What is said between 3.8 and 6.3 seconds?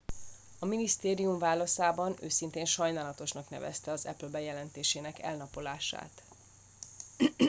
az apple bejelentésének elnapolását.